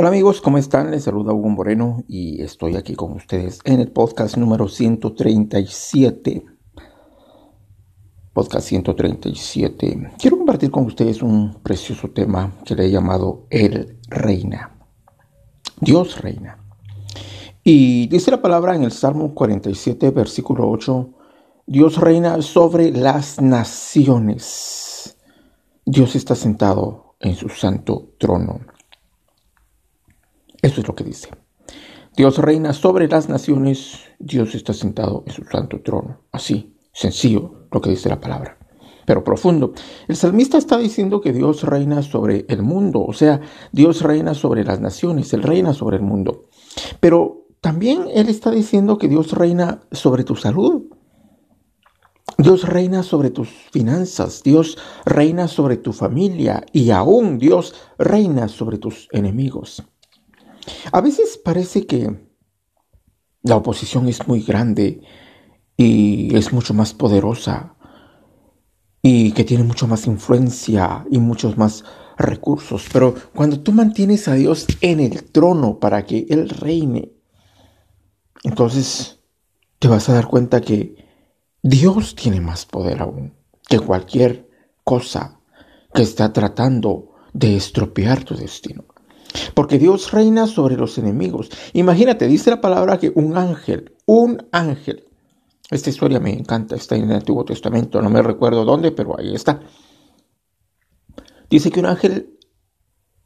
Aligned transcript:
Hola 0.00 0.10
amigos, 0.10 0.40
¿cómo 0.40 0.58
están? 0.58 0.92
Les 0.92 1.02
saluda 1.02 1.32
Hugo 1.32 1.48
Moreno 1.48 2.04
y 2.06 2.40
estoy 2.40 2.76
aquí 2.76 2.94
con 2.94 3.14
ustedes 3.14 3.58
en 3.64 3.80
el 3.80 3.90
podcast 3.90 4.36
número 4.36 4.68
137. 4.68 6.46
Podcast 8.32 8.68
137. 8.68 10.12
Quiero 10.16 10.36
compartir 10.36 10.70
con 10.70 10.86
ustedes 10.86 11.20
un 11.20 11.60
precioso 11.64 12.10
tema 12.10 12.52
que 12.64 12.76
le 12.76 12.86
he 12.86 12.90
llamado 12.92 13.48
El 13.50 13.98
Reina. 14.08 14.78
Dios 15.80 16.22
reina. 16.22 16.64
Y 17.64 18.06
dice 18.06 18.30
la 18.30 18.40
palabra 18.40 18.76
en 18.76 18.84
el 18.84 18.92
Salmo 18.92 19.34
47, 19.34 20.12
versículo 20.12 20.70
8, 20.70 21.10
Dios 21.66 21.96
reina 21.96 22.40
sobre 22.40 22.92
las 22.92 23.40
naciones. 23.40 25.16
Dios 25.84 26.14
está 26.14 26.36
sentado 26.36 27.16
en 27.18 27.34
su 27.34 27.48
santo 27.48 28.12
trono. 28.16 28.60
Eso 30.68 30.82
es 30.82 30.86
lo 30.86 30.94
que 30.94 31.04
dice. 31.04 31.30
Dios 32.14 32.36
reina 32.36 32.74
sobre 32.74 33.08
las 33.08 33.30
naciones, 33.30 34.00
Dios 34.18 34.54
está 34.54 34.74
sentado 34.74 35.24
en 35.26 35.32
su 35.32 35.42
santo 35.44 35.80
trono. 35.80 36.20
Así, 36.30 36.76
sencillo 36.92 37.68
lo 37.72 37.80
que 37.80 37.88
dice 37.88 38.10
la 38.10 38.20
palabra, 38.20 38.58
pero 39.06 39.24
profundo. 39.24 39.72
El 40.08 40.16
salmista 40.16 40.58
está 40.58 40.76
diciendo 40.76 41.22
que 41.22 41.32
Dios 41.32 41.62
reina 41.62 42.02
sobre 42.02 42.44
el 42.50 42.62
mundo, 42.62 43.02
o 43.02 43.14
sea, 43.14 43.40
Dios 43.72 44.02
reina 44.02 44.34
sobre 44.34 44.62
las 44.62 44.78
naciones, 44.78 45.32
Él 45.32 45.42
reina 45.42 45.72
sobre 45.72 45.96
el 45.96 46.02
mundo. 46.02 46.50
Pero 47.00 47.46
también 47.62 48.04
Él 48.12 48.28
está 48.28 48.50
diciendo 48.50 48.98
que 48.98 49.08
Dios 49.08 49.32
reina 49.32 49.80
sobre 49.90 50.22
tu 50.24 50.36
salud. 50.36 50.82
Dios 52.36 52.68
reina 52.68 53.02
sobre 53.02 53.30
tus 53.30 53.48
finanzas, 53.48 54.42
Dios 54.42 54.76
reina 55.06 55.48
sobre 55.48 55.78
tu 55.78 55.94
familia 55.94 56.66
y 56.74 56.90
aún 56.90 57.38
Dios 57.38 57.74
reina 57.96 58.48
sobre 58.48 58.76
tus 58.76 59.08
enemigos. 59.12 59.82
A 60.92 61.00
veces 61.00 61.38
parece 61.42 61.86
que 61.86 62.28
la 63.42 63.56
oposición 63.56 64.08
es 64.08 64.26
muy 64.26 64.42
grande 64.42 65.02
y 65.76 66.34
es 66.36 66.52
mucho 66.52 66.74
más 66.74 66.92
poderosa 66.94 67.76
y 69.02 69.32
que 69.32 69.44
tiene 69.44 69.64
mucho 69.64 69.86
más 69.86 70.06
influencia 70.06 71.06
y 71.10 71.18
muchos 71.18 71.56
más 71.56 71.84
recursos. 72.16 72.86
Pero 72.92 73.14
cuando 73.34 73.60
tú 73.60 73.72
mantienes 73.72 74.28
a 74.28 74.34
Dios 74.34 74.66
en 74.80 75.00
el 75.00 75.24
trono 75.24 75.78
para 75.78 76.04
que 76.04 76.26
Él 76.28 76.48
reine, 76.48 77.12
entonces 78.44 79.20
te 79.78 79.88
vas 79.88 80.08
a 80.08 80.14
dar 80.14 80.26
cuenta 80.26 80.60
que 80.60 81.06
Dios 81.62 82.14
tiene 82.14 82.40
más 82.40 82.66
poder 82.66 83.00
aún 83.00 83.34
que 83.68 83.78
cualquier 83.78 84.48
cosa 84.84 85.40
que 85.92 86.02
está 86.02 86.32
tratando 86.32 87.12
de 87.32 87.56
estropear 87.56 88.24
tu 88.24 88.34
destino. 88.34 88.84
Porque 89.54 89.78
Dios 89.78 90.10
reina 90.12 90.46
sobre 90.46 90.76
los 90.76 90.98
enemigos. 90.98 91.50
Imagínate, 91.72 92.26
dice 92.26 92.50
la 92.50 92.60
palabra 92.60 92.98
que 92.98 93.12
un 93.14 93.36
ángel, 93.36 93.96
un 94.06 94.48
ángel, 94.52 95.04
esta 95.70 95.90
historia 95.90 96.20
me 96.20 96.32
encanta, 96.32 96.76
está 96.76 96.96
en 96.96 97.10
el 97.10 97.16
Antiguo 97.16 97.44
Testamento, 97.44 98.00
no 98.00 98.10
me 98.10 98.22
recuerdo 98.22 98.64
dónde, 98.64 98.92
pero 98.92 99.18
ahí 99.18 99.34
está. 99.34 99.60
Dice 101.50 101.70
que 101.70 101.80
un 101.80 101.86
ángel 101.86 102.38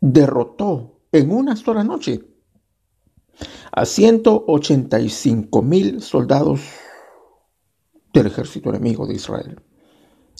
derrotó 0.00 1.00
en 1.12 1.30
una 1.30 1.56
sola 1.56 1.84
noche 1.84 2.20
a 3.72 3.84
185 3.84 5.62
mil 5.62 6.00
soldados 6.02 6.60
del 8.12 8.26
ejército 8.26 8.70
enemigo 8.70 9.06
de 9.06 9.14
Israel. 9.14 9.60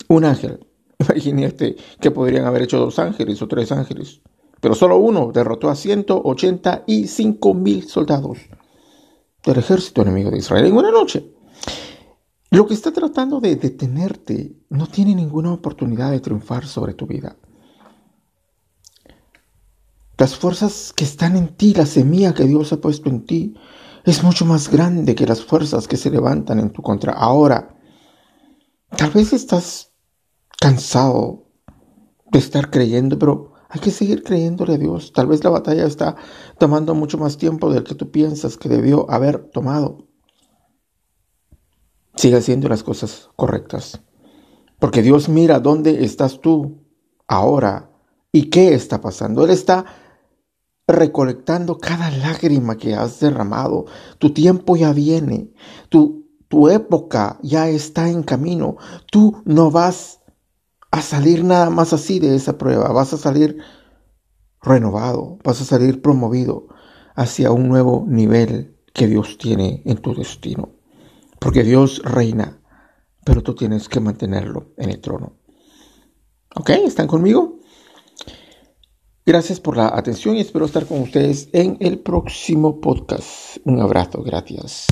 Un 0.09 0.25
ángel. 0.25 0.67
Imagínate 0.99 1.77
que 2.01 2.11
podrían 2.11 2.45
haber 2.45 2.63
hecho 2.63 2.79
dos 2.79 2.99
ángeles 2.99 3.43
o 3.43 3.49
tres 3.49 3.73
ángeles 3.73 4.21
pero 4.65 4.75
solo 4.75 4.97
uno 4.97 5.31
derrotó 5.31 5.69
a 5.69 5.77
185 5.77 7.53
mil 7.53 7.87
soldados 7.87 8.39
del 9.45 9.59
ejército 9.59 10.01
enemigo 10.01 10.31
de 10.31 10.39
Israel 10.39 10.65
en 10.65 10.75
una 10.75 10.91
noche. 10.91 11.35
Lo 12.49 12.67
que 12.67 12.73
está 12.73 12.91
tratando 12.91 13.41
de 13.41 13.57
detenerte 13.57 14.57
no 14.71 14.87
tiene 14.87 15.15
ninguna 15.15 15.53
oportunidad 15.53 16.13
de 16.13 16.21
triunfar 16.21 16.65
sobre 16.65 16.95
tu 16.95 17.07
vida. 17.07 17.37
Las 20.17 20.35
fuerzas 20.35 20.95
que 20.97 21.05
están 21.05 21.37
en 21.37 21.49
ti, 21.49 21.75
la 21.75 21.85
semilla 21.85 22.33
que 22.33 22.45
Dios 22.45 22.73
ha 22.73 22.81
puesto 22.81 23.11
en 23.11 23.27
ti, 23.27 23.55
es 24.07 24.25
mucho 24.25 24.47
más 24.47 24.71
grande 24.71 25.15
que 25.15 25.27
las 25.27 25.45
fuerzas 25.45 25.87
que 25.87 25.99
se 25.99 26.11
levantan 26.11 26.59
en 26.59 26.71
tu 26.71 26.81
contra. 26.81 27.13
Ahora, 27.13 27.77
tal 28.97 29.11
vez 29.11 29.35
estás 29.35 29.93
cansado 30.59 31.49
de 32.33 32.39
estar 32.39 32.71
creyendo, 32.71 33.19
pero 33.19 33.54
hay 33.75 33.81
que 33.81 33.91
seguir 33.91 34.23
creyéndole 34.23 34.75
a 34.75 34.79
Dios. 34.79 35.13
Tal 35.13 35.27
vez 35.27 35.43
la 35.43 35.51
batalla 35.51 35.85
está 35.85 36.15
tomando 36.59 36.95
mucho 36.95 37.19
más 37.19 37.37
tiempo 37.37 37.73
del 37.73 37.83
que 37.83 37.97
tú 37.97 38.13
piensas 38.13 38.57
que 38.57 38.69
debió 38.69 39.11
haber 39.11 39.51
tomado. 39.51 40.07
Sigue 42.15 42.37
haciendo 42.37 42.69
las 42.69 42.85
cosas 42.85 43.31
correctas. 43.35 44.01
Porque 44.79 45.03
Dios 45.03 45.29
mira 45.29 45.59
dónde 45.59 46.05
estás 46.05 46.41
tú 46.41 46.85
ahora 47.27 47.91
y 48.31 48.49
qué 48.49 48.75
está 48.75 49.01
pasando. 49.01 49.43
Él 49.43 49.51
está 49.51 49.85
recolectando 50.87 51.79
cada 51.79 52.13
lágrima 52.13 52.77
que 52.77 52.95
has 52.95 53.19
derramado. 53.19 53.87
Tu 54.19 54.33
tiempo 54.33 54.77
ya 54.77 54.93
viene. 54.93 55.53
Tu, 55.89 56.29
tu 56.47 56.69
época 56.69 57.41
ya 57.43 57.69
está 57.69 58.09
en 58.09 58.23
camino. 58.23 58.77
Tú 59.11 59.43
no 59.45 59.73
vas 59.73 60.21
a 60.95 61.03
salir 61.03 61.43
nada 61.43 61.71
más 61.71 61.93
así 61.93 62.21
de 62.21 62.37
esa 62.37 62.57
prueba. 62.57 62.93
Vas 62.93 63.13
a 63.13 63.19
salir 63.19 63.59
renovado, 64.63 65.39
vas 65.43 65.61
a 65.61 65.65
salir 65.65 66.01
promovido 66.01 66.69
hacia 67.17 67.51
un 67.51 67.69
nuevo 67.69 68.05
nivel 68.07 68.77
que 68.93 69.09
Dios 69.09 69.37
tiene 69.37 69.83
en 69.87 69.97
tu 69.97 70.15
destino. 70.15 70.69
Porque 71.41 71.65
Dios 71.65 72.01
reina, 72.05 72.61
pero 73.25 73.43
tú 73.43 73.57
tienes 73.57 73.89
que 73.89 73.99
mantenerlo 73.99 74.73
en 74.77 74.91
el 74.91 75.01
trono. 75.01 75.33
¿Ok? 76.55 76.71
¿Están 76.71 77.09
conmigo? 77.09 77.59
Gracias 79.27 79.59
por 79.59 79.77
la 79.77 79.89
atención 79.89 80.37
y 80.37 80.41
espero 80.43 80.65
estar 80.65 80.87
con 80.87 81.01
ustedes 81.01 81.49
en 81.53 81.77
el 81.81 81.99
próximo 81.99 82.81
podcast. 82.81 83.57
Un 83.65 83.81
abrazo, 83.81 84.23
gracias. 84.23 84.83